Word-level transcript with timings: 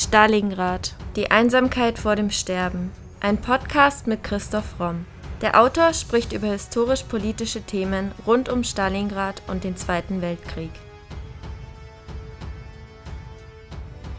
Stalingrad. 0.00 0.94
Die 1.16 1.32
Einsamkeit 1.32 1.98
vor 1.98 2.14
dem 2.14 2.30
Sterben. 2.30 2.92
Ein 3.18 3.38
Podcast 3.38 4.06
mit 4.06 4.22
Christoph 4.22 4.78
Romm. 4.78 5.06
Der 5.40 5.60
Autor 5.60 5.92
spricht 5.92 6.32
über 6.32 6.46
historisch-politische 6.46 7.62
Themen 7.62 8.12
rund 8.24 8.48
um 8.48 8.62
Stalingrad 8.62 9.42
und 9.48 9.64
den 9.64 9.76
Zweiten 9.76 10.22
Weltkrieg. 10.22 10.70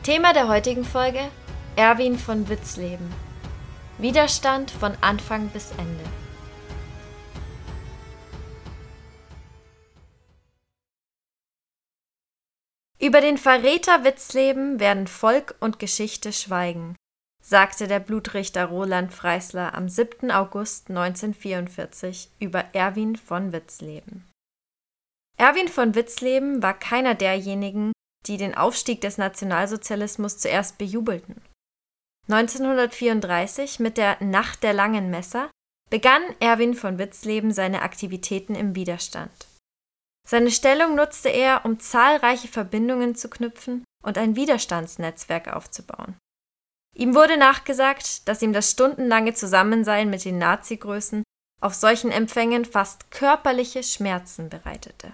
Thema 0.04 0.34
der 0.34 0.50
heutigen 0.50 0.84
Folge: 0.84 1.22
Erwin 1.78 2.20
von 2.20 2.50
Witzleben. 2.50 3.10
Widerstand 4.00 4.72
von 4.72 4.92
Anfang 5.00 5.48
bis 5.48 5.72
Ende. 5.72 6.04
Über 13.02 13.22
den 13.22 13.38
Verräter 13.38 14.04
Witzleben 14.04 14.82
werden 14.82 15.08
Volk 15.08 15.56
und 15.62 15.80
Geschichte 15.80 16.34
schweigen, 16.34 16.98
sagte 17.42 17.88
der 17.88 18.02
Blutrichter 18.02 18.66
Roland 18.66 19.14
Freisler 19.14 19.74
am 19.74 19.88
7. 19.88 20.32
August 20.32 20.90
1944 20.90 22.30
über 22.40 22.66
Erwin 22.74 23.16
von 23.16 23.54
Witzleben. 23.54 24.30
Erwin 25.38 25.70
von 25.70 25.96
Witzleben 25.96 26.62
war 26.62 26.78
keiner 26.78 27.16
derjenigen, 27.16 27.94
die 28.28 28.36
den 28.36 28.54
Aufstieg 28.54 29.00
des 29.00 29.18
Nationalsozialismus 29.18 30.38
zuerst 30.38 30.78
bejubelten. 30.78 31.42
1934 32.28 33.80
mit 33.80 33.98
der 33.98 34.22
Nacht 34.22 34.62
der 34.62 34.74
langen 34.74 35.10
Messer 35.10 35.50
begann 35.90 36.22
Erwin 36.42 36.74
von 36.74 37.00
Witzleben 37.00 37.54
seine 37.54 37.82
Aktivitäten 37.82 38.56
im 38.56 38.76
Widerstand. 38.76 39.49
Seine 40.30 40.52
Stellung 40.52 40.94
nutzte 40.94 41.30
er, 41.30 41.66
um 41.66 41.80
zahlreiche 41.80 42.48
Verbindungen 42.48 43.16
zu 43.16 43.32
knüpfen 43.32 43.84
und 44.04 44.16
ein 44.20 44.36
Widerstandsnetzwerk 44.36 45.48
aufzubauen. 45.48 46.20
Ihm 46.96 47.16
wurde 47.16 47.36
nachgesagt, 47.36 48.28
dass 48.28 48.44
ihm 48.44 48.54
das 48.54 48.70
stundenlange 48.70 49.34
Zusammensein 49.34 50.12
mit 50.12 50.24
den 50.24 50.38
Nazi-Größen 50.38 51.24
auf 51.62 51.74
solchen 51.74 52.12
Empfängen 52.12 52.64
fast 52.64 53.10
körperliche 53.10 53.82
Schmerzen 53.82 54.50
bereitete. 54.50 55.14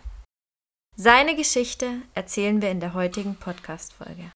Seine 0.98 1.38
Geschichte 1.38 2.02
erzählen 2.14 2.62
wir 2.62 2.70
in 2.70 2.82
der 2.82 2.94
heutigen 2.94 3.38
Podcast-Folge. 3.38 4.32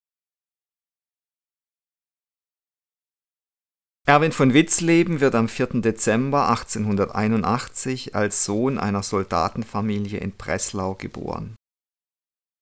Erwin 4.10 4.32
von 4.32 4.56
Witzleben 4.56 5.20
wird 5.20 5.36
am 5.36 5.48
4. 5.48 5.82
Dezember 5.82 6.50
1881 6.50 8.16
als 8.16 8.44
Sohn 8.44 8.80
einer 8.80 9.04
Soldatenfamilie 9.04 10.20
in 10.20 10.32
Breslau 10.32 10.96
geboren. 10.96 11.56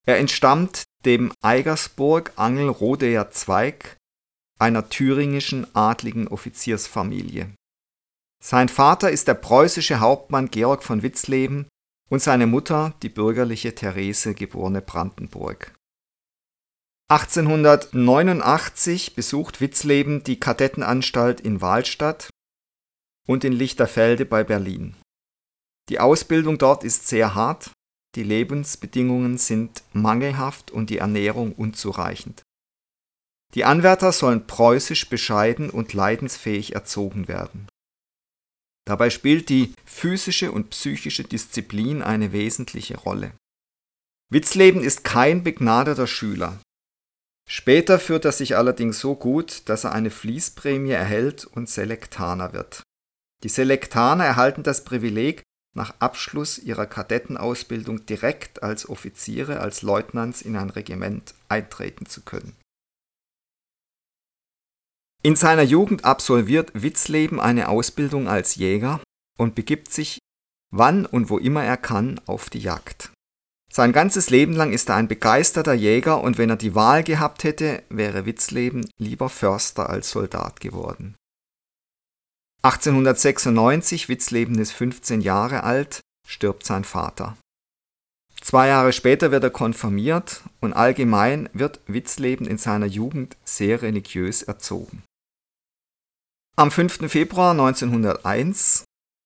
Er 0.06 0.18
entstammt 0.18 0.84
dem 1.06 1.32
Eigersburg-Angel-Rodeer 1.42 3.32
Zweig 3.32 3.96
einer 4.60 4.90
thüringischen 4.90 5.74
adligen 5.74 6.28
Offiziersfamilie. 6.28 7.54
Sein 8.44 8.68
Vater 8.68 9.10
ist 9.10 9.30
der 9.30 9.36
preußische 9.36 10.02
Hauptmann 10.02 10.52
Georg 10.52 10.84
von 10.84 11.02
Witzleben 11.02 11.70
und 12.10 12.22
seine 12.22 12.48
Mutter 12.48 12.94
die 13.04 13.10
bürgerliche 13.10 13.74
Therese 13.74 14.34
geborene 14.34 14.82
Brandenburg. 14.82 15.74
1889 17.10 19.16
besucht 19.16 19.62
Witzleben 19.62 20.26
die 20.26 20.42
Kadettenanstalt 20.42 21.40
in 21.40 21.62
Wahlstatt 21.62 22.30
und 23.26 23.46
in 23.46 23.54
Lichterfelde 23.54 24.26
bei 24.26 24.44
Berlin. 24.44 24.94
Die 25.88 26.02
Ausbildung 26.02 26.58
dort 26.58 26.84
ist 26.84 27.08
sehr 27.08 27.34
hart, 27.34 27.72
die 28.16 28.24
Lebensbedingungen 28.24 29.38
sind 29.38 29.84
mangelhaft 29.94 30.70
und 30.70 30.90
die 30.90 30.98
Ernährung 30.98 31.54
unzureichend. 31.54 32.44
Die 33.54 33.64
Anwärter 33.64 34.12
sollen 34.12 34.46
preußisch 34.46 35.08
bescheiden 35.08 35.70
und 35.70 35.94
leidensfähig 35.94 36.76
erzogen 36.76 37.30
werden. 37.30 37.70
Dabei 38.86 39.12
spielt 39.12 39.48
die 39.48 39.74
physische 39.86 40.52
und 40.52 40.72
psychische 40.72 41.24
Disziplin 41.24 42.02
eine 42.02 42.34
wesentliche 42.34 42.98
Rolle. 42.98 43.32
Witzleben 44.30 44.82
ist 44.82 45.06
kein 45.06 45.44
begnadeter 45.44 46.08
Schüler. 46.08 46.60
Später 47.50 47.98
führt 47.98 48.26
er 48.26 48.34
sich 48.34 48.58
allerdings 48.58 49.00
so 49.00 49.16
gut, 49.16 49.70
dass 49.70 49.86
er 49.86 49.94
eine 49.94 50.12
Fließprämie 50.12 50.92
erhält 50.92 51.46
und 51.46 51.70
Selektaner 51.70 52.52
wird. 52.52 52.84
Die 53.44 53.50
Selektaner 53.50 54.26
erhalten 54.26 54.64
das 54.64 54.84
Privileg, 54.84 55.44
nach 55.74 55.94
Abschluss 56.00 56.58
ihrer 56.58 56.88
Kadettenausbildung 56.88 58.06
direkt 58.06 58.64
als 58.64 58.90
Offiziere, 58.90 59.62
als 59.62 59.82
Leutnants 59.84 60.42
in 60.42 60.58
ein 60.58 60.72
Regiment 60.72 61.36
eintreten 61.48 62.08
zu 62.08 62.22
können. 62.22 62.56
In 65.24 65.36
seiner 65.36 65.64
Jugend 65.64 66.04
absolviert 66.04 66.72
Witzleben 66.74 67.40
eine 67.40 67.70
Ausbildung 67.70 68.28
als 68.28 68.56
Jäger 68.56 69.02
und 69.38 69.56
begibt 69.56 69.94
sich, 69.94 70.20
wann 70.72 71.06
und 71.06 71.30
wo 71.30 71.38
immer 71.38 71.64
er 71.64 71.78
kann, 71.78 72.20
auf 72.26 72.50
die 72.50 72.60
Jagd. 72.60 73.12
Sein 73.72 73.92
ganzes 73.92 74.30
Leben 74.30 74.54
lang 74.54 74.72
ist 74.74 74.90
er 74.90 74.96
ein 74.96 75.08
begeisterter 75.08 75.74
Jäger 75.74 76.22
und 76.22 76.38
wenn 76.38 76.50
er 76.50 76.56
die 76.56 76.74
Wahl 76.74 77.04
gehabt 77.04 77.44
hätte, 77.44 77.84
wäre 77.90 78.26
Witzleben 78.26 78.90
lieber 78.98 79.30
Förster 79.30 79.90
als 79.90 80.10
Soldat 80.10 80.60
geworden. 80.60 81.16
1896, 82.64 84.10
Witzleben 84.10 84.58
ist 84.60 84.72
15 84.72 85.22
Jahre 85.22 85.64
alt, 85.64 86.02
stirbt 86.28 86.66
sein 86.66 86.84
Vater. 86.84 87.38
Zwei 88.42 88.68
Jahre 88.68 88.94
später 88.94 89.32
wird 89.32 89.44
er 89.44 89.50
konfirmiert 89.50 90.44
und 90.60 90.74
allgemein 90.74 91.50
wird 91.54 91.82
Witzleben 91.88 92.48
in 92.48 92.58
seiner 92.58 92.86
Jugend 92.86 93.36
sehr 93.44 93.82
religiös 93.82 94.44
erzogen. 94.44 95.04
Am 96.56 96.72
5. 96.72 97.10
Februar 97.12 97.52
1901 97.52 98.84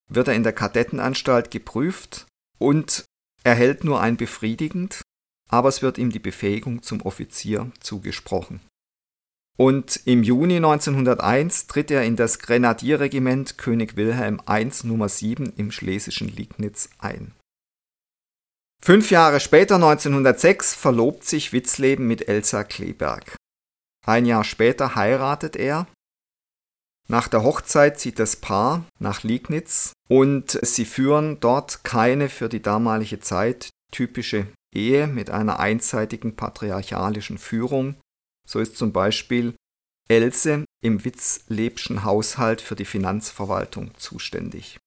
wird 0.09 0.27
er 0.27 0.33
in 0.33 0.43
der 0.43 0.53
Kadettenanstalt 0.53 1.51
geprüft 1.51 2.25
und 2.57 3.05
erhält 3.43 3.83
nur 3.83 4.01
ein 4.01 4.17
befriedigend, 4.17 5.01
aber 5.49 5.69
es 5.69 5.81
wird 5.81 5.97
ihm 5.97 6.11
die 6.11 6.19
Befähigung 6.19 6.81
zum 6.81 7.01
Offizier 7.01 7.71
zugesprochen. 7.79 8.61
Und 9.57 10.01
im 10.05 10.23
Juni 10.23 10.55
1901 10.55 11.67
tritt 11.67 11.91
er 11.91 12.03
in 12.03 12.15
das 12.15 12.39
Grenadierregiment 12.39 13.57
König 13.57 13.95
Wilhelm 13.95 14.41
I 14.49 14.69
Nummer 14.83 15.09
7 15.09 15.53
im 15.57 15.71
schlesischen 15.71 16.29
Liegnitz 16.29 16.89
ein. 16.99 17.33
Fünf 18.83 19.11
Jahre 19.11 19.39
später, 19.39 19.75
1906, 19.75 20.73
verlobt 20.73 21.25
sich 21.25 21.53
Witzleben 21.53 22.07
mit 22.07 22.27
Elsa 22.27 22.63
Kleberg. 22.63 23.35
Ein 24.07 24.25
Jahr 24.25 24.43
später 24.43 24.95
heiratet 24.95 25.55
er. 25.55 25.87
Nach 27.07 27.27
der 27.27 27.43
Hochzeit 27.43 27.99
zieht 27.99 28.17
das 28.17 28.37
Paar 28.37 28.85
nach 28.99 29.21
Liegnitz 29.21 29.93
und 30.11 30.59
sie 30.61 30.83
führen 30.83 31.39
dort 31.39 31.85
keine 31.85 32.27
für 32.27 32.49
die 32.49 32.61
damalige 32.61 33.21
Zeit 33.21 33.69
typische 33.93 34.45
Ehe 34.75 35.07
mit 35.07 35.29
einer 35.29 35.61
einseitigen 35.61 36.35
patriarchalischen 36.35 37.37
Führung. 37.37 37.95
So 38.45 38.59
ist 38.59 38.75
zum 38.75 38.91
Beispiel 38.91 39.55
Else 40.09 40.65
im 40.83 41.05
Witzlebschen 41.05 42.03
Haushalt 42.03 42.59
für 42.59 42.75
die 42.75 42.83
Finanzverwaltung 42.83 43.95
zuständig. 43.95 44.79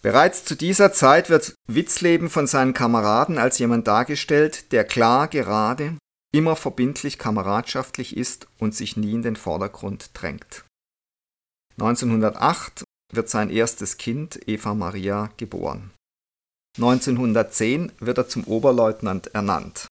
Bereits 0.00 0.44
zu 0.44 0.54
dieser 0.54 0.92
Zeit 0.92 1.30
wird 1.30 1.56
Witzleben 1.66 2.30
von 2.30 2.46
seinen 2.46 2.74
Kameraden 2.74 3.38
als 3.38 3.58
jemand 3.58 3.88
dargestellt, 3.88 4.70
der 4.70 4.84
klar, 4.84 5.26
gerade, 5.26 5.98
immer 6.32 6.54
verbindlich 6.54 7.18
kameradschaftlich 7.18 8.16
ist 8.16 8.46
und 8.60 8.72
sich 8.72 8.96
nie 8.96 9.14
in 9.14 9.22
den 9.22 9.36
Vordergrund 9.36 10.10
drängt. 10.14 10.64
1908 11.80 12.84
wird 13.12 13.30
sein 13.30 13.48
erstes 13.48 13.96
Kind, 13.96 14.38
Eva 14.46 14.74
Maria, 14.74 15.30
geboren. 15.38 15.92
1910 16.76 17.92
wird 17.98 18.18
er 18.18 18.28
zum 18.28 18.44
Oberleutnant 18.44 19.28
ernannt. 19.28 19.86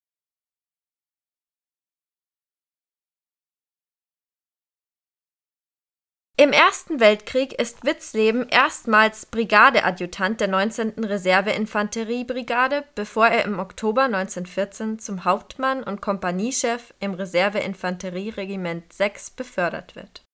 Im 6.38 6.54
Ersten 6.54 7.02
Weltkrieg 7.02 7.60
ist 7.60 7.84
Witzleben 7.84 8.48
erstmals 8.48 9.26
Brigadeadjutant 9.26 10.40
der 10.40 10.48
19. 10.48 11.04
Reserveinfanteriebrigade, 11.04 12.86
bevor 12.96 13.28
er 13.28 13.44
im 13.44 13.60
Oktober 13.60 14.04
1914 14.04 15.00
zum 15.00 15.26
Hauptmann 15.26 15.84
und 15.84 16.02
Kompaniechef 16.02 16.94
im 17.02 17.14
Reserveinfanterieregiment 17.14 18.94
6 18.94 19.32
befördert 19.32 19.98
wird 19.98 20.29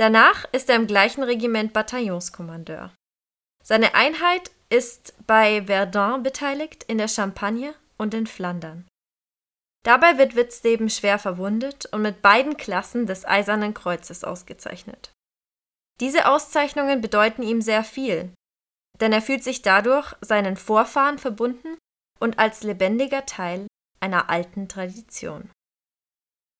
Danach 0.00 0.46
ist 0.52 0.70
er 0.70 0.76
im 0.76 0.86
gleichen 0.86 1.22
Regiment 1.22 1.74
Bataillonskommandeur. 1.74 2.90
Seine 3.62 3.94
Einheit 3.94 4.50
ist 4.70 5.12
bei 5.26 5.66
Verdun 5.66 6.22
beteiligt, 6.22 6.84
in 6.84 6.96
der 6.96 7.06
Champagne 7.06 7.74
und 7.98 8.14
in 8.14 8.26
Flandern. 8.26 8.88
Dabei 9.84 10.16
wird 10.16 10.36
Witzleben 10.36 10.88
schwer 10.88 11.18
verwundet 11.18 11.84
und 11.92 12.00
mit 12.00 12.22
beiden 12.22 12.56
Klassen 12.56 13.06
des 13.06 13.26
Eisernen 13.26 13.74
Kreuzes 13.74 14.24
ausgezeichnet. 14.24 15.12
Diese 16.00 16.28
Auszeichnungen 16.28 17.02
bedeuten 17.02 17.42
ihm 17.42 17.60
sehr 17.60 17.84
viel, 17.84 18.32
denn 19.02 19.12
er 19.12 19.20
fühlt 19.20 19.44
sich 19.44 19.60
dadurch 19.60 20.14
seinen 20.22 20.56
Vorfahren 20.56 21.18
verbunden 21.18 21.76
und 22.18 22.38
als 22.38 22.62
lebendiger 22.62 23.26
Teil 23.26 23.66
einer 24.00 24.30
alten 24.30 24.66
Tradition. 24.66 25.50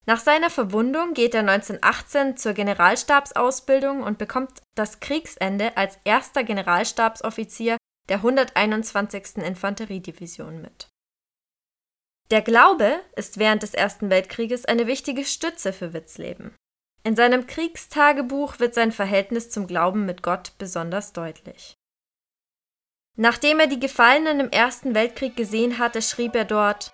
Nach 0.07 0.19
seiner 0.19 0.49
Verwundung 0.49 1.13
geht 1.13 1.35
er 1.35 1.41
1918 1.41 2.35
zur 2.35 2.53
Generalstabsausbildung 2.53 4.01
und 4.01 4.17
bekommt 4.17 4.61
das 4.75 4.99
Kriegsende 4.99 5.77
als 5.77 5.99
erster 6.03 6.43
Generalstabsoffizier 6.43 7.77
der 8.09 8.17
121. 8.17 9.37
Infanteriedivision 9.37 10.61
mit. 10.61 10.89
Der 12.31 12.41
Glaube 12.41 12.99
ist 13.15 13.37
während 13.37 13.61
des 13.61 13.73
Ersten 13.73 14.09
Weltkrieges 14.09 14.65
eine 14.65 14.87
wichtige 14.87 15.25
Stütze 15.25 15.73
für 15.73 15.93
Witzleben. 15.93 16.55
In 17.03 17.15
seinem 17.15 17.45
Kriegstagebuch 17.45 18.59
wird 18.59 18.73
sein 18.73 18.91
Verhältnis 18.91 19.49
zum 19.49 19.67
Glauben 19.67 20.05
mit 20.05 20.23
Gott 20.23 20.53
besonders 20.57 21.13
deutlich. 21.13 21.75
Nachdem 23.17 23.59
er 23.59 23.67
die 23.67 23.79
Gefallenen 23.79 24.39
im 24.39 24.49
Ersten 24.49 24.95
Weltkrieg 24.95 25.35
gesehen 25.35 25.77
hatte, 25.77 26.01
schrieb 26.01 26.35
er 26.35 26.45
dort 26.45 26.91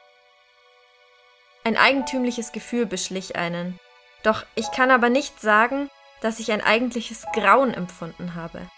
Ein 1.67 1.75
eigentümliches 1.75 2.53
Gefühl 2.53 2.85
beschlich 2.85 3.35
einen, 3.35 3.77
doch 4.23 4.45
ich 4.55 4.71
kann 4.71 4.89
aber 4.89 5.09
nicht 5.09 5.41
sagen, 5.41 5.89
dass 6.21 6.39
ich 6.39 6.53
ein 6.53 6.61
eigentliches 6.61 7.25
Grauen 7.33 7.73
empfunden 7.73 8.35
habe. 8.35 8.71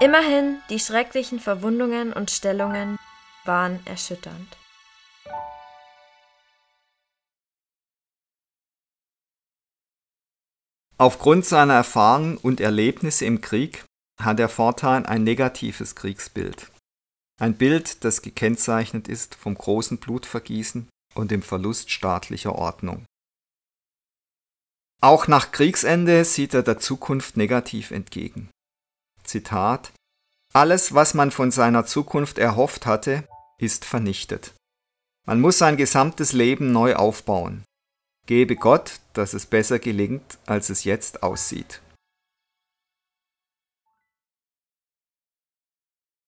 Immerhin, 0.00 0.58
die 0.68 0.80
schrecklichen 0.80 1.38
Verwundungen 1.38 2.12
und 2.12 2.32
Stellungen 2.32 2.98
waren 3.44 3.78
erschütternd. 3.86 4.56
Aufgrund 10.98 11.46
seiner 11.46 11.74
Erfahrungen 11.74 12.36
und 12.36 12.60
Erlebnisse 12.60 13.26
im 13.26 13.42
Krieg 13.42 13.84
hat 14.20 14.40
der 14.40 14.48
Fortan 14.48 15.06
ein 15.06 15.22
negatives 15.22 15.94
Kriegsbild. 15.94 16.72
Ein 17.40 17.54
Bild, 17.56 18.02
das 18.02 18.22
gekennzeichnet 18.22 19.06
ist 19.06 19.36
vom 19.36 19.54
großen 19.54 19.98
Blutvergießen 19.98 20.88
und 21.14 21.30
dem 21.30 21.42
Verlust 21.42 21.90
staatlicher 21.90 22.54
Ordnung. 22.54 23.04
Auch 25.02 25.26
nach 25.28 25.50
Kriegsende 25.50 26.24
sieht 26.24 26.52
er 26.54 26.62
der 26.62 26.78
Zukunft 26.78 27.36
negativ 27.36 27.90
entgegen. 27.90 28.50
Zitat 29.24 29.92
Alles, 30.52 30.94
was 30.94 31.14
man 31.14 31.30
von 31.30 31.50
seiner 31.50 31.86
Zukunft 31.86 32.38
erhofft 32.38 32.84
hatte, 32.84 33.26
ist 33.58 33.84
vernichtet. 33.84 34.54
Man 35.26 35.40
muss 35.40 35.58
sein 35.58 35.76
gesamtes 35.76 36.32
Leben 36.32 36.72
neu 36.72 36.96
aufbauen. 36.96 37.64
Gebe 38.26 38.56
Gott, 38.56 39.00
dass 39.12 39.32
es 39.32 39.46
besser 39.46 39.78
gelingt, 39.78 40.38
als 40.46 40.70
es 40.70 40.84
jetzt 40.84 41.22
aussieht. 41.22 41.80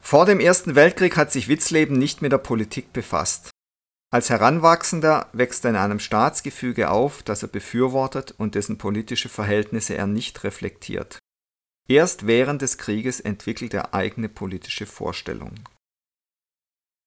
Vor 0.02 0.26
dem 0.26 0.40
Ersten 0.40 0.74
Weltkrieg 0.74 1.16
hat 1.16 1.30
sich 1.30 1.48
Witzleben 1.48 1.96
nicht 1.96 2.22
mit 2.22 2.32
der 2.32 2.38
Politik 2.38 2.92
befasst. 2.92 3.51
Als 4.12 4.28
Heranwachsender 4.28 5.30
wächst 5.32 5.64
er 5.64 5.70
in 5.70 5.76
einem 5.76 5.98
Staatsgefüge 5.98 6.90
auf, 6.90 7.22
das 7.22 7.42
er 7.42 7.48
befürwortet 7.48 8.34
und 8.36 8.54
dessen 8.54 8.76
politische 8.76 9.30
Verhältnisse 9.30 9.94
er 9.94 10.06
nicht 10.06 10.44
reflektiert. 10.44 11.18
Erst 11.88 12.26
während 12.26 12.60
des 12.60 12.76
Krieges 12.76 13.20
entwickelt 13.20 13.72
er 13.72 13.94
eigene 13.94 14.28
politische 14.28 14.84
Vorstellungen. 14.84 15.64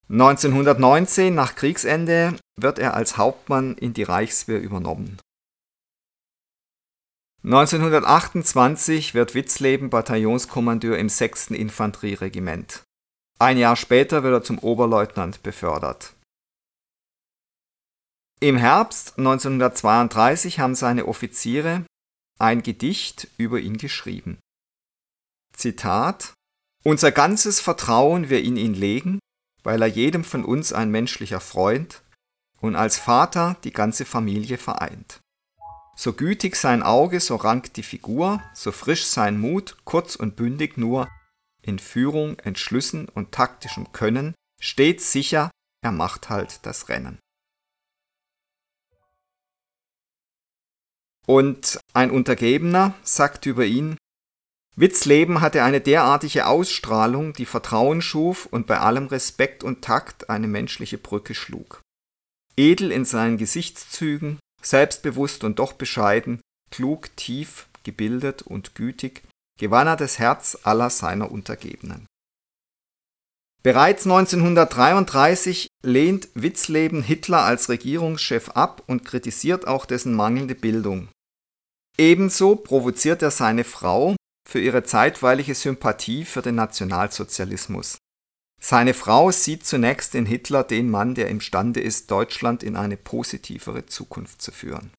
1919, 0.09 1.35
nach 1.35 1.53
Kriegsende, 1.53 2.37
wird 2.59 2.79
er 2.79 2.95
als 2.95 3.17
Hauptmann 3.17 3.75
in 3.75 3.93
die 3.93 4.03
Reichswehr 4.03 4.59
übernommen. 4.59 5.19
1928 7.43 9.13
wird 9.13 9.35
Witzleben 9.35 9.91
Bataillonskommandeur 9.91 10.97
im 10.97 11.09
6. 11.09 11.51
Infanterieregiment. 11.51 12.81
Ein 13.37 13.59
Jahr 13.59 13.75
später 13.75 14.23
wird 14.23 14.33
er 14.33 14.43
zum 14.43 14.57
Oberleutnant 14.57 15.43
befördert. 15.43 16.14
Im 18.41 18.57
Herbst 18.57 19.17
1932 19.17 20.59
haben 20.59 20.75
seine 20.75 21.07
Offiziere 21.07 21.85
ein 22.37 22.63
Gedicht 22.63 23.29
über 23.37 23.59
ihn 23.59 23.77
geschrieben. 23.77 24.39
Zitat 25.53 26.33
Unser 26.83 27.13
ganzes 27.13 27.61
Vertrauen 27.61 28.29
wir 28.29 28.43
in 28.43 28.57
ihn 28.57 28.73
legen, 28.73 29.19
weil 29.63 29.81
er 29.81 29.87
jedem 29.87 30.25
von 30.25 30.43
uns 30.43 30.73
ein 30.73 30.91
menschlicher 30.91 31.39
Freund 31.39 32.03
und 32.59 32.75
als 32.75 32.97
Vater 32.97 33.55
die 33.63 33.71
ganze 33.71 34.03
Familie 34.03 34.57
vereint. 34.57 35.21
So 35.95 36.11
gütig 36.11 36.57
sein 36.57 36.83
Auge, 36.83 37.21
so 37.21 37.37
rank 37.37 37.73
die 37.75 37.83
Figur, 37.83 38.43
so 38.53 38.73
frisch 38.73 39.05
sein 39.05 39.39
Mut, 39.39 39.77
kurz 39.85 40.17
und 40.17 40.35
bündig 40.35 40.77
nur, 40.77 41.09
in 41.61 41.79
Führung, 41.79 42.37
Entschlüssen 42.39 43.07
und 43.07 43.31
taktischem 43.31 43.93
Können, 43.93 44.35
stets 44.59 45.13
sicher, 45.13 45.51
er 45.81 45.93
macht 45.93 46.29
halt 46.29 46.59
das 46.65 46.89
Rennen. 46.89 47.17
Und 51.25 51.79
ein 51.93 52.11
Untergebener 52.11 52.93
sagt 53.03 53.45
über 53.45 53.65
ihn, 53.65 53.97
Witzleben 54.77 55.39
hatte 55.39 55.63
eine 55.63 55.79
derartige 55.79 56.47
Ausstrahlung, 56.47 57.33
die 57.33 57.45
Vertrauen 57.45 58.01
schuf 58.01 58.45
und 58.45 58.67
bei 58.67 58.79
allem 58.79 59.07
Respekt 59.07 59.63
und 59.63 59.81
Takt 59.81 60.29
eine 60.29 60.47
menschliche 60.47 60.97
Brücke 60.97 61.33
schlug. 61.33 61.81
Edel 62.57 62.91
in 62.91 63.05
seinen 63.05 63.37
Gesichtszügen, 63.37 64.39
selbstbewusst 64.61 65.43
und 65.43 65.59
doch 65.59 65.73
bescheiden, 65.73 66.41
klug, 66.71 67.15
tief, 67.15 67.67
gebildet 67.83 68.41
und 68.41 68.75
gütig, 68.75 69.23
gewann 69.57 69.87
er 69.87 69.95
das 69.95 70.19
Herz 70.19 70.57
aller 70.63 70.89
seiner 70.89 71.31
Untergebenen. 71.31 72.05
Bereits 73.63 74.05
1933 74.05 75.67
lehnt 75.83 76.27
Witzleben 76.35 77.01
Hitler 77.01 77.43
als 77.43 77.69
Regierungschef 77.69 78.49
ab 78.49 78.83
und 78.85 79.05
kritisiert 79.05 79.67
auch 79.67 79.85
dessen 79.85 80.13
mangelnde 80.13 80.53
Bildung. 80.53 81.07
Ebenso 81.97 82.55
provoziert 82.55 83.21
er 83.21 83.31
seine 83.31 83.63
Frau 83.63 84.15
für 84.47 84.59
ihre 84.59 84.83
zeitweilige 84.83 85.55
Sympathie 85.55 86.25
für 86.25 86.41
den 86.41 86.55
Nationalsozialismus. 86.55 87.97
Seine 88.61 88.93
Frau 88.93 89.31
sieht 89.31 89.65
zunächst 89.65 90.15
in 90.15 90.25
Hitler 90.25 90.63
den 90.63 90.89
Mann, 90.89 91.15
der 91.15 91.29
imstande 91.29 91.81
ist, 91.81 92.11
Deutschland 92.11 92.63
in 92.63 92.75
eine 92.75 92.97
positivere 92.97 93.85
Zukunft 93.85 94.41
zu 94.41 94.51
führen. 94.51 94.91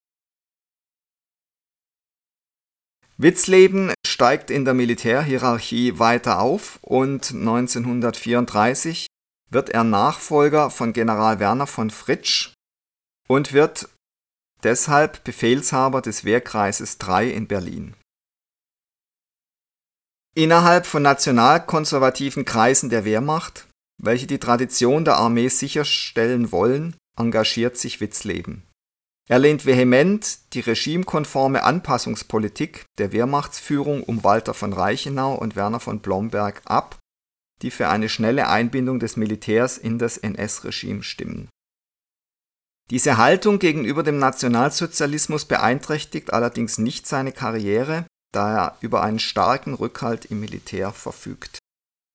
Witzleben 3.18 3.92
steigt 4.06 4.50
in 4.50 4.64
der 4.64 4.74
Militärhierarchie 4.74 5.98
weiter 5.98 6.38
auf 6.40 6.78
und 6.82 7.32
1934 7.32 9.06
wird 9.50 9.70
er 9.70 9.84
Nachfolger 9.84 10.70
von 10.70 10.92
General 10.92 11.40
Werner 11.40 11.66
von 11.66 11.90
Fritsch 11.90 12.52
und 13.26 13.52
wird 13.52 13.88
deshalb 14.62 15.24
Befehlshaber 15.24 16.02
des 16.02 16.24
Wehrkreises 16.24 16.98
3 16.98 17.28
in 17.28 17.46
Berlin. 17.46 17.94
Innerhalb 20.34 20.86
von 20.86 21.02
nationalkonservativen 21.02 22.44
Kreisen 22.44 22.90
der 22.90 23.04
Wehrmacht, 23.04 23.68
welche 23.96 24.26
die 24.26 24.38
Tradition 24.38 25.04
der 25.04 25.16
Armee 25.16 25.48
sicherstellen 25.48 26.52
wollen, 26.52 26.96
engagiert 27.18 27.78
sich 27.78 28.00
Witzleben. 28.00 28.62
Er 29.28 29.38
lehnt 29.38 29.66
vehement 29.66 30.54
die 30.54 30.60
regimekonforme 30.60 31.64
Anpassungspolitik 31.64 32.84
der 32.98 33.12
Wehrmachtsführung 33.12 34.02
um 34.02 34.22
Walter 34.22 34.54
von 34.54 34.72
Reichenau 34.72 35.34
und 35.34 35.56
Werner 35.56 35.80
von 35.80 36.00
Blomberg 36.00 36.62
ab, 36.64 36.98
die 37.62 37.70
für 37.70 37.88
eine 37.88 38.08
schnelle 38.08 38.48
Einbindung 38.48 39.00
des 39.00 39.16
Militärs 39.16 39.78
in 39.78 39.98
das 39.98 40.18
NS-Regime 40.18 41.02
stimmen. 41.02 41.48
Diese 42.90 43.16
Haltung 43.16 43.58
gegenüber 43.58 44.02
dem 44.04 44.18
Nationalsozialismus 44.18 45.44
beeinträchtigt 45.44 46.32
allerdings 46.32 46.78
nicht 46.78 47.06
seine 47.06 47.32
Karriere, 47.32 48.06
da 48.32 48.54
er 48.54 48.76
über 48.80 49.02
einen 49.02 49.18
starken 49.18 49.74
Rückhalt 49.74 50.26
im 50.26 50.40
Militär 50.40 50.92
verfügt. 50.92 51.58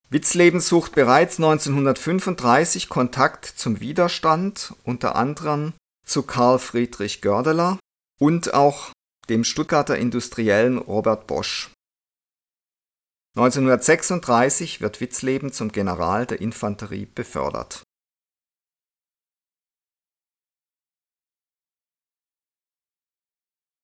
Witzleben 0.10 0.60
sucht 0.60 0.94
bereits 0.94 1.38
1935 1.38 2.90
Kontakt 2.90 3.46
zum 3.46 3.80
Widerstand, 3.80 4.74
unter 4.84 5.16
anderem 5.16 5.74
zu 6.06 6.24
Karl 6.24 6.60
Friedrich 6.60 7.22
Gördeler 7.22 7.80
und 8.20 8.54
auch 8.54 8.92
dem 9.30 9.44
Stuttgarter 9.44 9.98
Industriellen 9.98 10.78
Robert 10.78 11.28
Bosch. 11.28 11.72
1936 13.38 14.82
wird 14.82 15.00
Witzleben 15.00 15.54
zum 15.54 15.72
General 15.72 16.26
der 16.26 16.42
Infanterie 16.42 17.06
befördert. 17.06 17.84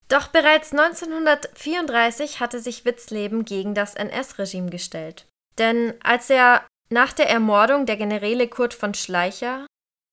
Doch 0.08 0.28
bereits 0.28 0.72
1934 0.72 2.40
hatte 2.40 2.62
sich 2.62 2.86
Witzleben 2.86 3.44
gegen 3.44 3.74
das 3.74 3.96
NS-Regime 3.96 4.70
gestellt. 4.70 5.28
Denn 5.58 5.96
als 6.02 6.30
er 6.30 6.66
nach 6.90 7.12
der 7.12 7.30
Ermordung 7.30 7.86
der 7.86 7.98
Generäle 7.98 8.48
Kurt 8.48 8.74
von 8.74 8.94
Schleicher 8.94 9.68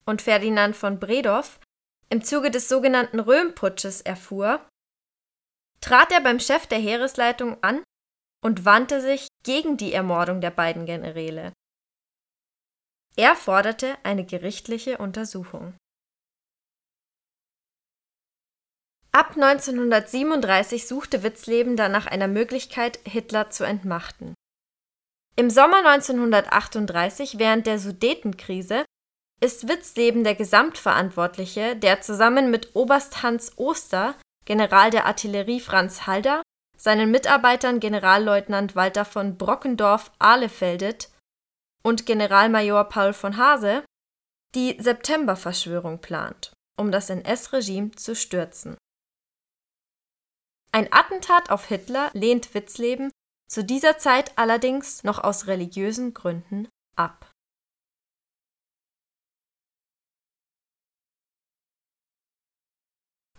und 0.05 0.23
Ferdinand 0.23 0.75
von 0.77 0.99
Bredow 0.99 1.45
im 2.11 2.25
Zuge 2.25 2.51
des 2.51 2.69
sogenannten 2.69 3.21
Röhmputsches 3.21 4.01
erfuhr, 4.01 4.67
trat 5.81 6.11
er 6.11 6.21
beim 6.21 6.41
Chef 6.41 6.67
der 6.67 6.79
Heeresleitung 6.79 7.63
an 7.63 7.85
und 8.43 8.65
wandte 8.65 9.01
sich 9.01 9.29
gegen 9.45 9.77
die 9.77 9.93
Ermordung 9.93 10.41
der 10.41 10.51
beiden 10.51 10.87
Generäle. 10.87 11.53
Er 13.17 13.37
forderte 13.37 13.97
eine 14.03 14.25
gerichtliche 14.25 14.99
Untersuchung. 14.99 15.75
Ab 19.17 19.37
1937 19.37 20.89
suchte 20.89 21.23
Witzleben 21.23 21.77
dann 21.77 21.93
nach 21.93 22.07
einer 22.07 22.27
Möglichkeit, 22.27 22.99
Hitler 23.05 23.49
zu 23.49 23.63
entmachten. 23.63 24.35
Im 25.37 25.51
Sommer 25.51 25.87
1938, 25.87 27.39
während 27.39 27.69
der 27.69 27.79
Sudetenkrise, 27.79 28.85
ist 29.41 29.69
Witzleben 29.69 30.25
der 30.25 30.35
Gesamtverantwortliche, 30.35 31.77
der 31.77 32.01
zusammen 32.01 32.51
mit 32.51 32.75
Oberst 32.75 33.23
Hans 33.23 33.57
Oster, 33.57 34.17
General 34.47 34.91
der 34.91 35.07
Artillerie 35.07 35.61
Franz 35.61 36.09
Halder, 36.09 36.43
seinen 36.77 37.13
Mitarbeitern 37.13 37.79
Generalleutnant 37.79 38.75
Walter 38.75 39.05
von 39.05 39.39
Brockendorff-Ahlefeldet 39.39 41.09
und 41.85 42.05
Generalmajor 42.05 42.89
Paul 42.89 43.13
von 43.13 43.37
Hase 43.37 43.85
die 44.57 44.77
Septemberverschwörung 44.81 46.01
plant, 46.01 46.53
um 46.77 46.91
das 46.91 47.11
NS-Regime 47.11 47.93
zu 47.93 48.17
stürzen. 48.17 48.77
Ein 50.75 50.93
Attentat 50.93 51.51
auf 51.51 51.67
Hitler 51.67 52.11
lehnt 52.15 52.53
Witzleben 52.53 53.13
zu 53.49 53.63
dieser 53.63 53.97
Zeit 53.97 54.33
allerdings 54.35 55.05
noch 55.05 55.23
aus 55.23 55.47
religiösen 55.47 56.15
Gründen 56.15 56.67
ab. 56.97 57.31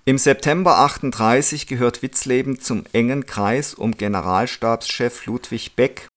Im 0.06 0.18
September 0.18 0.77
38 0.77 1.68
gehört 1.68 2.01
Witzleben 2.01 2.62
zum 2.62 2.86
engen 2.94 3.25
Kreis 3.25 3.74
um 3.74 3.98
Generalstabschef 3.98 5.25
Ludwig 5.25 5.75
Beck, 5.75 6.08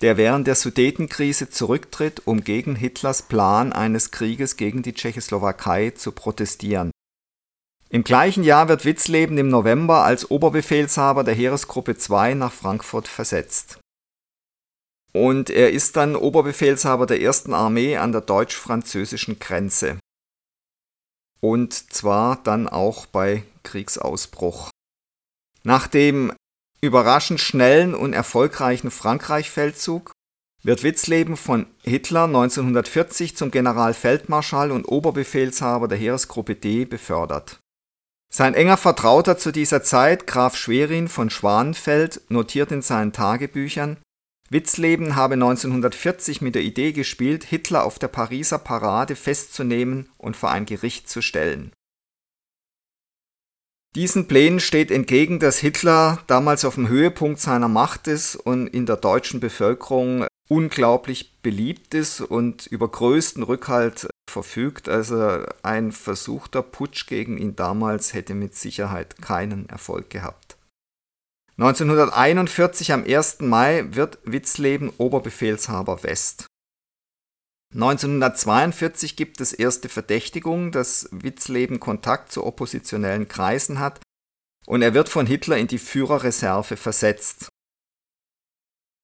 der 0.00 0.16
während 0.16 0.46
der 0.46 0.54
Sudetenkrise 0.54 1.50
zurücktritt, 1.50 2.26
um 2.26 2.42
gegen 2.42 2.74
Hitlers 2.74 3.20
Plan 3.20 3.74
eines 3.74 4.12
Krieges 4.12 4.56
gegen 4.56 4.82
die 4.82 4.94
Tschechoslowakei 4.94 5.90
zu 5.90 6.10
protestieren. 6.10 6.90
Im 7.92 8.02
gleichen 8.02 8.42
Jahr 8.42 8.68
wird 8.68 8.84
Witzleben 8.84 9.38
im 9.38 9.48
November 9.48 10.02
als 10.02 10.30
Oberbefehlshaber 10.30 11.22
der 11.22 11.34
Heeresgruppe 11.34 11.92
II 11.92 12.34
nach 12.34 12.52
Frankfurt 12.52 13.06
versetzt. 13.06 13.78
Und 15.12 15.50
er 15.50 15.70
ist 15.72 15.96
dann 15.96 16.16
Oberbefehlshaber 16.16 17.06
der 17.06 17.20
ersten 17.20 17.52
Armee 17.52 17.98
an 17.98 18.12
der 18.12 18.22
deutsch-französischen 18.22 19.38
Grenze 19.38 19.98
und 21.42 21.92
zwar 21.92 22.42
dann 22.42 22.68
auch 22.68 23.06
bei 23.06 23.42
Kriegsausbruch. 23.64 24.70
Nach 25.64 25.88
dem 25.88 26.32
überraschend 26.80 27.40
schnellen 27.40 27.94
und 27.94 28.12
erfolgreichen 28.12 28.90
Frankreich-Feldzug 28.90 30.12
wird 30.62 30.84
Witzleben 30.84 31.36
von 31.36 31.66
Hitler 31.82 32.24
1940 32.24 33.36
zum 33.36 33.50
Generalfeldmarschall 33.50 34.70
und 34.70 34.84
Oberbefehlshaber 34.84 35.88
der 35.88 35.98
Heeresgruppe 35.98 36.54
D 36.54 36.84
befördert. 36.84 37.58
Sein 38.34 38.54
enger 38.54 38.78
Vertrauter 38.78 39.36
zu 39.36 39.52
dieser 39.52 39.82
Zeit, 39.82 40.26
Graf 40.26 40.56
Schwerin 40.56 41.08
von 41.08 41.28
Schwanenfeld, 41.28 42.22
notiert 42.30 42.72
in 42.72 42.80
seinen 42.80 43.12
Tagebüchern, 43.12 43.98
Witzleben 44.48 45.16
habe 45.16 45.34
1940 45.34 46.42
mit 46.42 46.54
der 46.54 46.62
Idee 46.62 46.92
gespielt, 46.92 47.44
Hitler 47.44 47.84
auf 47.84 47.98
der 47.98 48.08
Pariser 48.08 48.58
Parade 48.58 49.16
festzunehmen 49.16 50.10
und 50.18 50.36
vor 50.36 50.50
ein 50.50 50.66
Gericht 50.66 51.08
zu 51.08 51.22
stellen. 51.22 51.72
Diesen 53.94 54.28
Plänen 54.28 54.60
steht 54.60 54.90
entgegen, 54.90 55.38
dass 55.38 55.58
Hitler 55.58 56.22
damals 56.26 56.64
auf 56.64 56.74
dem 56.74 56.88
Höhepunkt 56.88 57.40
seiner 57.40 57.68
Macht 57.68 58.06
ist 58.08 58.36
und 58.36 58.66
in 58.66 58.86
der 58.86 58.96
deutschen 58.96 59.40
Bevölkerung 59.40 60.26
unglaublich 60.48 61.38
beliebt 61.42 61.94
ist 61.94 62.20
und 62.20 62.66
über 62.66 62.88
größten 62.88 63.42
Rückhalt 63.42 64.08
verfügt. 64.32 64.88
Also 64.88 65.44
ein 65.62 65.92
versuchter 65.92 66.62
Putsch 66.62 67.06
gegen 67.06 67.38
ihn 67.38 67.54
damals 67.54 68.14
hätte 68.14 68.34
mit 68.34 68.54
Sicherheit 68.56 69.22
keinen 69.22 69.68
Erfolg 69.68 70.10
gehabt. 70.10 70.56
1941 71.58 72.92
am 72.92 73.04
1. 73.04 73.40
Mai 73.40 73.84
wird 73.90 74.18
Witzleben 74.24 74.90
Oberbefehlshaber 74.98 76.02
West. 76.02 76.46
1942 77.74 79.16
gibt 79.16 79.40
es 79.40 79.52
erste 79.52 79.88
Verdächtigungen, 79.88 80.72
dass 80.72 81.08
Witzleben 81.10 81.78
Kontakt 81.78 82.32
zu 82.32 82.44
oppositionellen 82.44 83.28
Kreisen 83.28 83.78
hat 83.78 84.00
und 84.66 84.82
er 84.82 84.94
wird 84.94 85.08
von 85.08 85.26
Hitler 85.26 85.56
in 85.56 85.68
die 85.68 85.78
Führerreserve 85.78 86.76
versetzt. 86.76 87.48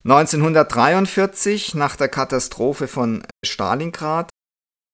1943, 0.04 1.74
nach 1.74 1.96
der 1.96 2.08
Katastrophe 2.08 2.88
von 2.88 3.26
Stalingrad, 3.44 4.30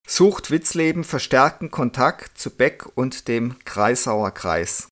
sucht 0.06 0.50
Witzleben 0.50 1.04
verstärkten 1.04 1.70
Kontakt 1.70 2.38
zu 2.38 2.50
Beck 2.50 2.87
und 2.94 3.28
dem 3.28 3.58
Kreisauer 3.64 4.30
Kreis. 4.32 4.88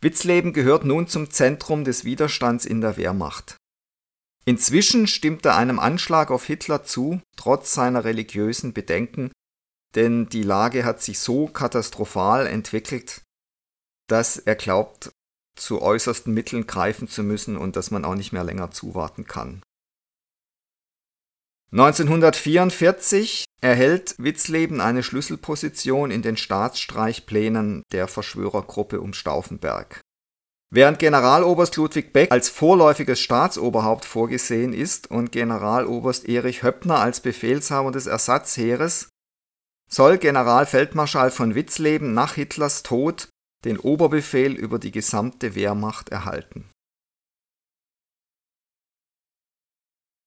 Witzleben 0.00 0.52
gehört 0.52 0.84
nun 0.84 1.08
zum 1.08 1.30
Zentrum 1.30 1.84
des 1.84 2.04
Widerstands 2.04 2.64
in 2.64 2.80
der 2.80 2.96
Wehrmacht. 2.96 3.56
Inzwischen 4.44 5.06
stimmt 5.06 5.44
er 5.44 5.56
einem 5.56 5.78
Anschlag 5.78 6.30
auf 6.30 6.44
Hitler 6.44 6.84
zu, 6.84 7.20
trotz 7.36 7.74
seiner 7.74 8.04
religiösen 8.04 8.72
Bedenken, 8.72 9.30
denn 9.94 10.28
die 10.28 10.42
Lage 10.42 10.84
hat 10.84 11.02
sich 11.02 11.18
so 11.18 11.48
katastrophal 11.48 12.46
entwickelt, 12.46 13.22
dass 14.08 14.38
er 14.38 14.54
glaubt, 14.54 15.10
zu 15.56 15.82
äußersten 15.82 16.32
Mitteln 16.32 16.66
greifen 16.66 17.08
zu 17.08 17.22
müssen 17.22 17.56
und 17.56 17.76
dass 17.76 17.90
man 17.90 18.04
auch 18.04 18.14
nicht 18.14 18.32
mehr 18.32 18.44
länger 18.44 18.70
zuwarten 18.70 19.26
kann. 19.26 19.62
1944 21.72 23.44
erhält 23.60 24.14
Witzleben 24.18 24.80
eine 24.80 25.02
Schlüsselposition 25.02 26.10
in 26.10 26.22
den 26.22 26.36
Staatsstreichplänen 26.36 27.82
der 27.92 28.08
Verschwörergruppe 28.08 29.00
um 29.00 29.12
Stauffenberg. 29.12 30.00
Während 30.70 30.98
Generaloberst 30.98 31.76
Ludwig 31.76 32.12
Beck 32.12 32.30
als 32.30 32.50
vorläufiges 32.50 33.20
Staatsoberhaupt 33.20 34.04
vorgesehen 34.04 34.72
ist 34.72 35.10
und 35.10 35.32
Generaloberst 35.32 36.28
Erich 36.28 36.62
Höppner 36.62 36.98
als 36.98 37.20
Befehlshaber 37.20 37.90
des 37.90 38.06
Ersatzheeres, 38.06 39.08
soll 39.90 40.18
Generalfeldmarschall 40.18 41.30
von 41.30 41.54
Witzleben 41.54 42.12
nach 42.12 42.34
Hitlers 42.34 42.82
Tod 42.82 43.28
den 43.64 43.78
Oberbefehl 43.78 44.52
über 44.52 44.78
die 44.78 44.90
gesamte 44.90 45.54
Wehrmacht 45.54 46.10
erhalten 46.10 46.70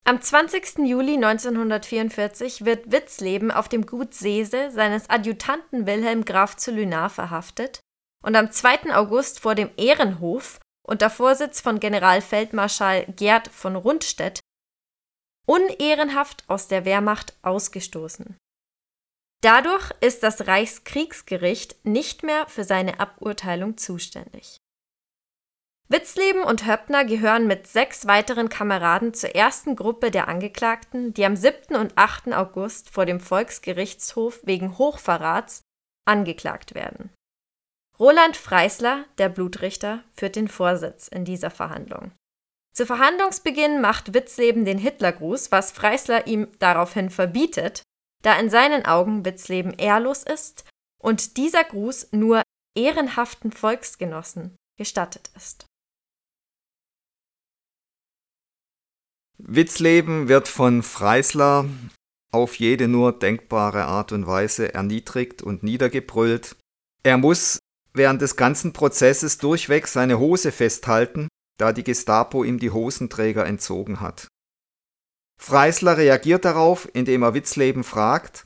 Am 0.03 0.20
20. 0.20 0.79
Juli 0.79 1.13
1944 1.13 2.65
wird 2.65 2.91
Witzleben 2.91 3.51
auf 3.51 3.70
dem 3.70 3.86
Gut 3.86 4.15
Seese 4.15 4.72
seines 4.72 5.10
Adjutanten 5.10 5.86
Wilhelm 5.86 6.25
Graf 6.25 6.58
zu 6.58 6.72
Lünar 6.72 7.10
verhaftet 7.10 7.81
und 8.24 8.36
am 8.36 8.51
2. 8.51 8.96
August 8.96 9.39
vor 9.39 9.53
dem 9.53 9.70
Ehrenhof 9.77 10.60
unter 10.88 11.12
Vorsitz 11.12 11.62
von 11.62 11.79
Generalfeldmarschall 11.79 13.05
Gerd 13.15 13.48
von 13.48 13.75
Rundstedt 13.75 14.39
unehrenhaft 15.46 16.46
aus 16.48 16.67
der 16.67 16.86
Wehrmacht 16.86 17.38
ausgestoßen. 17.43 18.38
Dadurch 19.41 19.91
ist 20.01 20.24
das 20.24 20.48
Reichskriegsgericht 20.48 21.86
nicht 21.86 22.24
mehr 22.24 22.48
für 22.48 22.63
seine 22.63 23.00
Aburteilung 23.00 23.77
zuständig 23.77 24.61
Witzleben 25.92 26.46
und 26.46 26.66
Höppner 26.66 27.04
gehören 27.04 27.48
mit 27.48 27.68
sechs 27.68 28.08
weiteren 28.08 28.48
Kameraden 28.48 29.14
zur 29.14 29.36
ersten 29.36 29.76
Gruppe 29.76 30.10
der 30.10 30.30
Angeklagten, 30.30 31.14
die 31.14 31.26
am 31.26 31.36
7. 31.36 31.76
und 31.76 31.98
8. 31.98 32.32
August 32.32 32.90
vor 32.90 33.06
dem 33.06 33.20
Volksgerichtshof 33.20 34.40
wegen 34.44 34.78
Hochverrats 34.78 35.64
angeklagt 36.06 36.76
werden. 36.76 37.10
Roland 38.00 38.38
Freisler, 38.38 39.04
der 39.18 39.28
Blutrichter, 39.28 40.06
führt 40.14 40.38
den 40.38 40.48
Vorsitz 40.48 41.10
in 41.10 41.26
dieser 41.26 41.50
Verhandlung. 41.50 42.14
Zu 42.74 42.86
Verhandlungsbeginn 42.86 43.82
macht 43.82 44.14
Witzleben 44.14 44.64
den 44.64 44.78
Hitlergruß, 44.78 45.52
was 45.52 45.74
Freisler 45.74 46.26
ihm 46.26 46.48
daraufhin 46.60 47.10
verbietet, 47.10 47.84
da 48.24 48.40
in 48.40 48.50
seinen 48.50 48.86
Augen 48.86 49.26
Witzleben 49.26 49.74
ehrlos 49.74 50.24
ist 50.24 50.64
und 51.04 51.36
dieser 51.36 51.66
Gruß 51.66 52.14
nur 52.14 52.44
ehrenhaften 52.78 53.52
Volksgenossen 53.52 54.56
gestattet 54.78 55.32
ist. 55.36 55.66
Witzleben 59.44 60.28
wird 60.28 60.48
von 60.48 60.84
Freisler 60.84 61.66
auf 62.32 62.56
jede 62.56 62.88
nur 62.88 63.12
denkbare 63.18 63.86
Art 63.86 64.12
und 64.12 64.28
Weise 64.28 64.74
erniedrigt 64.74 65.42
und 65.42 65.64
niedergebrüllt. 65.64 66.56
Er 67.04 67.18
muss 67.18 67.60
während 67.94 68.22
des 68.22 68.36
ganzen 68.36 68.72
Prozesses 68.72 69.40
durchweg 69.40 69.88
seine 69.88 70.20
Hose 70.20 70.52
festhalten, 70.52 71.28
da 71.58 71.74
die 71.74 71.84
Gestapo 71.84 72.44
ihm 72.44 72.60
die 72.60 72.72
Hosenträger 72.72 73.46
entzogen 73.46 74.00
hat. 74.00 74.28
Freisler 75.42 75.98
reagiert 75.98 76.46
darauf, 76.46 76.88
indem 76.94 77.24
er 77.24 77.34
Witzleben 77.34 77.84
fragt, 77.84 78.46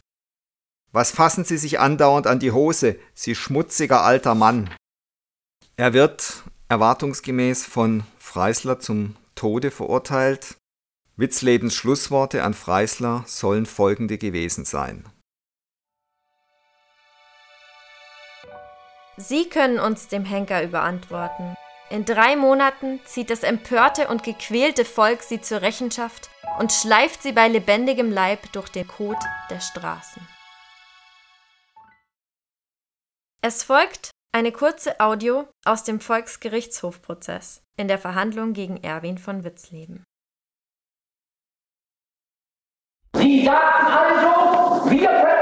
was 0.94 1.12
fassen 1.12 1.44
Sie 1.44 1.58
sich 1.58 1.80
andauernd 1.80 2.25
an 2.25 2.40
die 2.40 2.52
Hose, 2.52 2.98
Sie 3.14 3.36
schmutziger 3.36 4.04
alter 4.04 4.34
Mann? 4.34 4.74
Er 5.75 5.92
wird 5.92 6.44
erwartungsgemäß 6.70 7.66
von 7.66 8.04
Freisler 8.18 8.80
zum 8.80 9.18
Tode 9.36 9.72
verurteilt, 9.72 10.56
Witzlebens 11.17 11.74
Schlussworte 11.75 12.43
an 12.43 12.53
Freisler 12.53 13.24
sollen 13.25 13.65
folgende 13.65 14.17
gewesen 14.17 14.65
sein. 14.65 15.05
Sie 19.15 19.48
können 19.48 19.79
uns 19.79 20.10
dem 20.10 20.25
Henker 20.25 20.62
überantworten. 20.62 21.55
In 21.89 22.03
drei 22.03 22.36
Monaten 22.36 23.00
zieht 23.05 23.29
das 23.29 23.43
empörte 23.43 24.10
und 24.10 24.24
gequälte 24.24 24.84
Volk 24.84 25.24
sie 25.24 25.39
zur 25.39 25.62
Rechenschaft 25.62 26.29
und 26.60 26.74
schleift 26.74 27.24
sie 27.24 27.31
bei 27.31 27.48
lebendigem 27.48 28.12
Leib 28.12 28.51
durch 28.51 28.67
den 28.67 28.86
Kot 28.86 29.24
der 29.50 29.62
Straßen. 29.62 30.27
Es 33.41 33.63
folgt 33.63 34.12
eine 34.34 34.51
kurze 34.51 35.00
Audio 35.00 35.48
aus 35.63 35.86
dem 35.86 36.01
Volksgerichtshofprozess 36.01 37.62
in 37.77 37.88
der 37.88 38.00
Verhandlung 38.00 38.51
gegen 38.51 38.84
Erwin 38.84 39.17
von 39.17 39.45
Witzleben. 39.45 40.04
Sie 43.36 43.44
sagten 43.44 43.88
also, 43.88 44.89
wir 44.89 45.08
können 45.10 45.35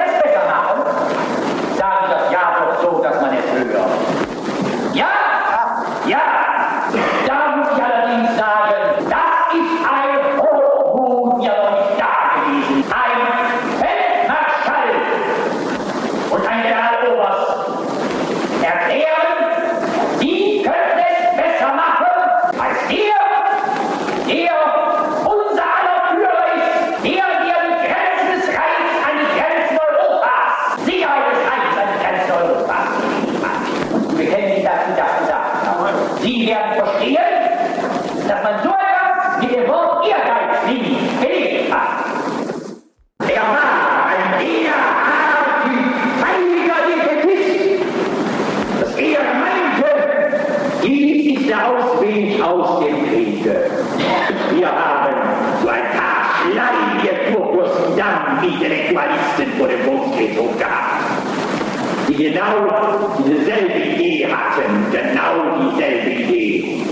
genau 62.23 63.11
dieselbe 63.17 63.73
Idee 63.73 64.27
hatten, 64.27 64.91
genau 64.91 65.33
dieselbe 65.59 66.09
Idee. 66.09 66.85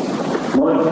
Und 0.57 0.85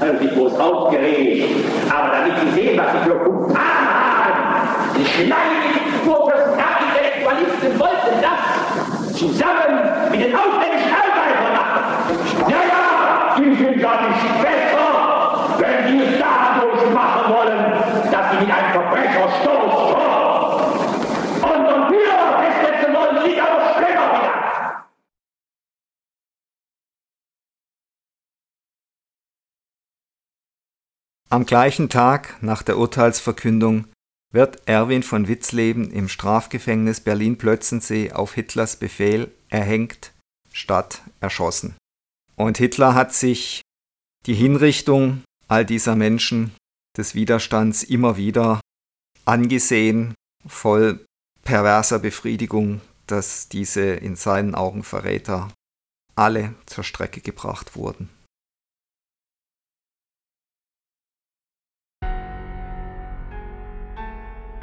haben 0.00 0.18
sich 0.20 0.30
bloß 0.32 0.58
aufgeregt, 0.58 1.44
aber 1.90 2.08
damit 2.16 2.32
sie 2.40 2.60
sehen, 2.60 2.78
was 2.78 2.92
sie 2.92 3.10
für 3.10 3.16
Kumpanen 3.18 3.58
haben, 3.58 4.68
die 4.96 5.04
schleimigen 5.04 5.86
Kurfürstendamm-Intellektualisten 6.06 7.78
wollten 7.78 8.16
das 8.22 8.40
zusammen 9.18 10.10
mit 10.10 10.20
den 10.24 10.34
ausländischen 10.34 10.92
Am 31.28 31.44
gleichen 31.44 31.88
Tag 31.88 32.40
nach 32.40 32.62
der 32.62 32.78
Urteilsverkündung 32.78 33.86
wird 34.32 34.68
Erwin 34.68 35.02
von 35.02 35.26
Witzleben 35.26 35.90
im 35.90 36.08
Strafgefängnis 36.08 37.00
Berlin-Plötzensee 37.00 38.12
auf 38.12 38.34
Hitlers 38.34 38.76
Befehl 38.76 39.32
erhängt 39.48 40.12
statt 40.52 41.02
erschossen. 41.20 41.74
Und 42.36 42.58
Hitler 42.58 42.94
hat 42.94 43.12
sich 43.12 43.62
die 44.26 44.34
Hinrichtung 44.34 45.24
all 45.48 45.64
dieser 45.64 45.96
Menschen 45.96 46.54
des 46.96 47.16
Widerstands 47.16 47.82
immer 47.82 48.16
wieder 48.16 48.60
angesehen, 49.24 50.14
voll 50.46 51.04
perverser 51.42 51.98
Befriedigung, 51.98 52.80
dass 53.08 53.48
diese 53.48 53.82
in 53.82 54.14
seinen 54.14 54.54
Augen 54.54 54.84
Verräter 54.84 55.52
alle 56.14 56.54
zur 56.66 56.84
Strecke 56.84 57.20
gebracht 57.20 57.74
wurden. 57.74 58.15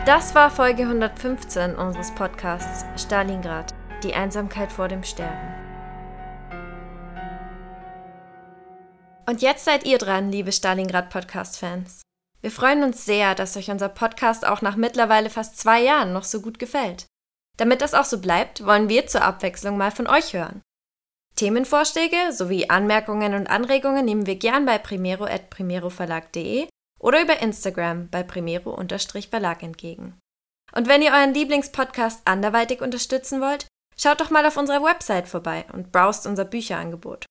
Das 0.05 0.35
war 0.35 0.51
Folge 0.51 0.83
115 0.83 1.75
unseres 1.75 2.13
Podcasts 2.13 2.83
Stalingrad, 3.01 3.73
die 4.03 4.13
Einsamkeit 4.13 4.69
vor 4.69 4.89
dem 4.89 5.01
Sterben. 5.01 5.53
Und 9.25 9.41
jetzt 9.41 9.63
seid 9.63 9.85
ihr 9.85 9.97
dran, 9.97 10.29
liebe 10.29 10.51
Stalingrad-Podcast-Fans. 10.51 12.01
Wir 12.41 12.51
freuen 12.51 12.83
uns 12.83 13.05
sehr, 13.05 13.33
dass 13.33 13.55
euch 13.55 13.71
unser 13.71 13.87
Podcast 13.87 14.45
auch 14.45 14.61
nach 14.61 14.75
mittlerweile 14.75 15.29
fast 15.29 15.57
zwei 15.57 15.81
Jahren 15.81 16.11
noch 16.11 16.25
so 16.25 16.41
gut 16.41 16.59
gefällt. 16.59 17.05
Damit 17.55 17.81
das 17.81 17.93
auch 17.93 18.03
so 18.03 18.19
bleibt, 18.19 18.65
wollen 18.65 18.89
wir 18.89 19.07
zur 19.07 19.21
Abwechslung 19.21 19.77
mal 19.77 19.91
von 19.91 20.07
euch 20.07 20.33
hören. 20.33 20.61
Themenvorschläge 21.37 22.33
sowie 22.33 22.67
Anmerkungen 22.67 23.35
und 23.35 23.47
Anregungen 23.47 24.03
nehmen 24.03 24.25
wir 24.25 24.35
gern 24.35 24.65
bei 24.65 24.79
primero.primeroverlag.de 24.79 26.67
oder 27.03 27.21
über 27.21 27.41
Instagram 27.41 28.09
bei 28.09 28.23
primero-verlag 28.23 29.61
entgegen. 29.61 30.17
Und 30.73 30.87
wenn 30.87 31.01
ihr 31.01 31.11
euren 31.11 31.33
Lieblingspodcast 31.33 32.21
anderweitig 32.25 32.81
unterstützen 32.81 33.41
wollt, 33.41 33.67
schaut 33.95 34.21
doch 34.21 34.29
mal 34.29 34.45
auf 34.45 34.57
unserer 34.57 34.83
Website 34.83 35.27
vorbei 35.27 35.65
und 35.73 35.91
browst 35.91 36.25
unser 36.25 36.45
Bücherangebot. 36.45 37.25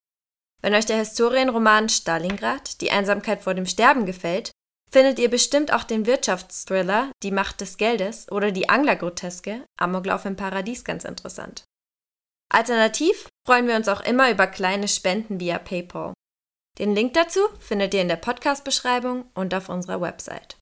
Wenn 0.60 0.74
euch 0.74 0.86
der 0.86 0.98
Historienroman 0.98 1.88
Stalingrad, 1.88 2.80
die 2.80 2.92
Einsamkeit 2.92 3.42
vor 3.42 3.54
dem 3.54 3.66
Sterben 3.66 4.06
gefällt, 4.06 4.52
findet 4.90 5.18
ihr 5.18 5.30
bestimmt 5.30 5.72
auch 5.72 5.84
den 5.84 6.06
Wirtschaftsthriller 6.06 7.10
Die 7.22 7.32
Macht 7.32 7.60
des 7.62 7.78
Geldes 7.78 8.30
oder 8.30 8.52
die 8.52 8.68
Anglergroteske 8.68 9.64
Amoklauf 9.76 10.24
im 10.26 10.36
Paradies 10.36 10.84
ganz 10.84 11.04
interessant. 11.04 11.64
Alternativ 12.52 13.26
freuen 13.46 13.66
wir 13.66 13.74
uns 13.74 13.88
auch 13.88 14.02
immer 14.02 14.30
über 14.30 14.46
kleine 14.46 14.86
Spenden 14.86 15.40
via 15.40 15.58
PayPal. 15.58 16.12
Den 16.78 16.94
Link 16.94 17.14
dazu 17.14 17.40
findet 17.60 17.92
ihr 17.94 18.02
in 18.02 18.08
der 18.08 18.16
Podcast-Beschreibung 18.16 19.26
und 19.34 19.54
auf 19.54 19.68
unserer 19.68 20.00
Website. 20.00 20.56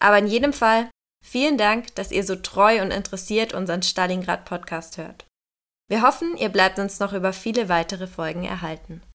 Aber 0.00 0.18
in 0.18 0.26
jedem 0.26 0.52
Fall 0.52 0.90
vielen 1.24 1.58
Dank, 1.58 1.94
dass 1.94 2.12
ihr 2.12 2.24
so 2.24 2.36
treu 2.36 2.82
und 2.82 2.90
interessiert 2.90 3.54
unseren 3.54 3.82
Stalingrad-Podcast 3.82 4.98
hört. 4.98 5.26
Wir 5.88 6.02
hoffen, 6.02 6.36
ihr 6.36 6.50
bleibt 6.50 6.78
uns 6.78 7.00
noch 7.00 7.12
über 7.12 7.32
viele 7.32 7.68
weitere 7.68 8.06
Folgen 8.06 8.44
erhalten. 8.44 9.02